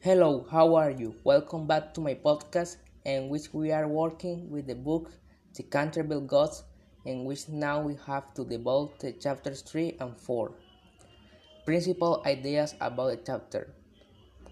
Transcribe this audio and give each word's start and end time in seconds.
Hello, 0.00 0.46
how 0.48 0.76
are 0.76 0.92
you? 0.92 1.16
Welcome 1.24 1.66
back 1.66 1.92
to 1.94 2.00
my 2.00 2.14
podcast, 2.14 2.76
in 3.04 3.28
which 3.28 3.52
we 3.52 3.72
are 3.72 3.88
working 3.88 4.48
with 4.48 4.68
the 4.68 4.76
book 4.76 5.10
The 5.56 5.64
Canterville 5.64 6.20
Ghost, 6.20 6.62
in 7.04 7.24
which 7.24 7.48
now 7.48 7.82
we 7.82 7.96
have 8.06 8.32
to 8.34 8.44
devote 8.44 9.00
the 9.00 9.10
chapters 9.10 9.60
3 9.62 9.96
and 9.98 10.16
4. 10.16 10.52
Principal 11.66 12.22
ideas 12.24 12.76
about 12.80 13.10
the 13.10 13.16
chapter 13.26 13.74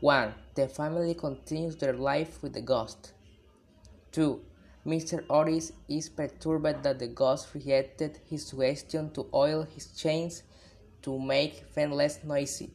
1. 0.00 0.34
The 0.56 0.66
family 0.66 1.14
continues 1.14 1.76
their 1.76 1.92
life 1.92 2.42
with 2.42 2.54
the 2.54 2.60
ghost. 2.60 3.12
2. 4.10 4.40
Mr. 4.84 5.24
Otis 5.30 5.70
is 5.88 6.08
perturbed 6.08 6.82
that 6.82 6.98
the 6.98 7.06
ghost 7.06 7.54
rejected 7.54 8.18
his 8.28 8.44
suggestion 8.44 9.12
to 9.12 9.28
oil 9.32 9.62
his 9.62 9.86
chains 9.92 10.42
to 11.02 11.20
make 11.20 11.72
them 11.74 11.92
less 11.92 12.24
noisy. 12.24 12.72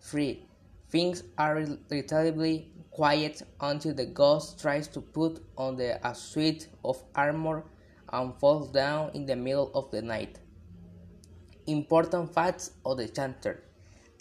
3. 0.00 0.48
Things 0.88 1.24
are 1.36 1.56
relatively 1.90 2.70
quiet 2.92 3.42
until 3.60 3.92
the 3.92 4.06
ghost 4.06 4.60
tries 4.60 4.86
to 4.88 5.00
put 5.00 5.44
on 5.58 5.76
the, 5.76 5.98
a 6.06 6.14
suit 6.14 6.68
of 6.84 7.02
armor 7.14 7.64
and 8.12 8.32
falls 8.36 8.70
down 8.70 9.10
in 9.12 9.26
the 9.26 9.34
middle 9.34 9.70
of 9.74 9.90
the 9.90 10.00
night. 10.00 10.38
Important 11.66 12.32
facts 12.32 12.70
of 12.84 12.98
the 12.98 13.08
chapter. 13.08 13.64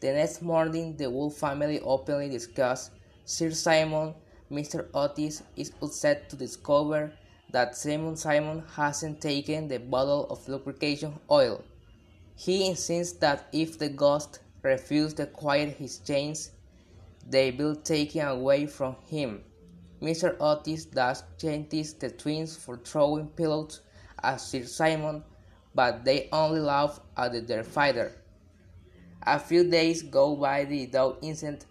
The 0.01 0.13
next 0.13 0.41
morning, 0.41 0.97
the 0.97 1.09
Wolf 1.09 1.37
family 1.37 1.79
openly 1.79 2.29
discuss 2.29 2.89
Sir 3.25 3.51
Simon. 3.51 4.15
Mr. 4.51 4.87
Otis 4.93 5.43
is 5.55 5.71
upset 5.81 6.29
to 6.29 6.35
discover 6.35 7.13
that 7.51 7.75
Simon 7.75 8.15
Simon 8.15 8.63
hasn't 8.75 9.21
taken 9.21 9.67
the 9.67 9.77
bottle 9.79 10.27
of 10.29 10.47
lubrication 10.47 11.13
oil. 11.29 11.63
He 12.35 12.67
insists 12.67 13.17
that 13.19 13.47
if 13.53 13.79
the 13.79 13.89
ghost 13.89 14.39
refuses 14.61 15.13
to 15.13 15.27
quiet 15.27 15.77
his 15.77 15.99
chains, 15.99 16.51
they 17.25 17.51
will 17.51 17.75
take 17.75 18.15
it 18.15 18.19
away 18.19 18.65
from 18.65 18.95
him. 19.07 19.43
Mr. 20.01 20.35
Otis 20.39 20.85
thus 20.85 21.23
changes 21.37 21.93
the 21.93 22.09
twins 22.09 22.55
for 22.55 22.77
throwing 22.77 23.27
pillows 23.27 23.81
at 24.21 24.37
Sir 24.37 24.63
Simon, 24.63 25.23
but 25.73 26.05
they 26.05 26.29
only 26.31 26.59
laugh 26.59 26.99
at 27.17 27.47
their 27.47 27.63
father. 27.63 28.11
A 29.23 29.39
few 29.39 29.69
days 29.69 30.03
go 30.03 30.35
by 30.35 30.65
without 30.65 31.19
incident, 31.21 31.65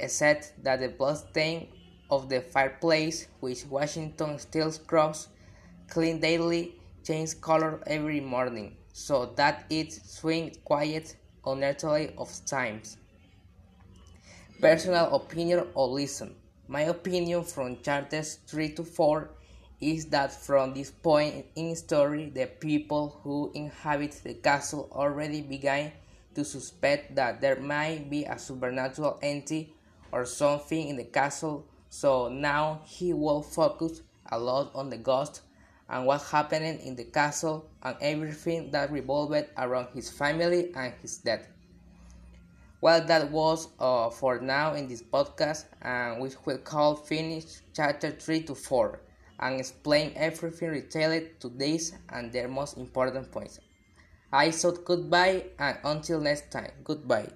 except 0.00 0.52
that 0.64 0.80
the 0.80 0.88
bloodstain 0.88 1.68
of 2.10 2.28
the 2.28 2.40
fireplace, 2.40 3.28
which 3.40 3.66
Washington 3.66 4.38
still 4.38 4.72
scrubs 4.72 5.28
clean 5.88 6.20
daily, 6.20 6.74
changes 7.04 7.34
color 7.34 7.80
every 7.86 8.20
morning, 8.20 8.76
so 8.92 9.26
that 9.36 9.64
it 9.70 9.92
swings 9.92 10.56
quiet 10.64 11.16
unnaturally 11.44 12.12
of 12.18 12.28
times. 12.44 12.96
Personal 14.60 15.14
opinion 15.14 15.66
or 15.74 15.86
listen. 15.86 16.34
My 16.66 16.82
opinion 16.88 17.44
from 17.44 17.82
chapters 17.82 18.38
3 18.46 18.70
to 18.70 18.84
4 18.84 19.28
is 19.82 20.06
that 20.06 20.32
from 20.32 20.72
this 20.72 20.90
point 20.90 21.44
in 21.56 21.76
story 21.76 22.30
the 22.30 22.46
people 22.46 23.20
who 23.22 23.52
inhabit 23.54 24.12
the 24.24 24.32
castle 24.32 24.88
already 24.92 25.42
began 25.42 25.92
to 26.34 26.42
suspect 26.42 27.14
that 27.16 27.42
there 27.42 27.60
might 27.60 28.08
be 28.08 28.24
a 28.24 28.38
supernatural 28.38 29.18
entity 29.20 29.74
or 30.10 30.24
something 30.24 30.88
in 30.88 30.96
the 30.96 31.04
castle 31.04 31.66
so 31.90 32.30
now 32.30 32.80
he 32.86 33.12
will 33.12 33.42
focus 33.42 34.00
a 34.32 34.38
lot 34.38 34.70
on 34.74 34.88
the 34.88 34.96
ghost 34.96 35.42
and 35.90 36.06
what 36.06 36.22
happened 36.22 36.80
in 36.80 36.96
the 36.96 37.04
castle 37.04 37.68
and 37.82 37.94
everything 38.00 38.70
that 38.70 38.90
revolved 38.90 39.44
around 39.58 39.88
his 39.92 40.10
family 40.10 40.72
and 40.74 40.94
his 41.02 41.18
death 41.18 41.46
well, 42.80 43.04
that 43.06 43.30
was 43.30 43.68
uh, 43.80 44.10
for 44.10 44.40
now 44.40 44.74
in 44.74 44.88
this 44.88 45.02
podcast, 45.02 45.66
and 45.82 46.20
we 46.20 46.30
will 46.44 46.58
call 46.58 46.94
finish 46.94 47.44
chapter 47.74 48.10
3 48.10 48.42
to 48.44 48.54
4 48.54 49.00
and 49.40 49.60
explain 49.60 50.12
everything 50.16 50.70
related 50.70 51.40
to 51.40 51.48
this 51.48 51.92
and 52.10 52.32
their 52.32 52.48
most 52.48 52.76
important 52.76 53.30
points. 53.30 53.60
I 54.32 54.50
said 54.50 54.84
goodbye 54.84 55.44
and 55.58 55.78
until 55.84 56.20
next 56.20 56.50
time, 56.50 56.72
goodbye. 56.84 57.30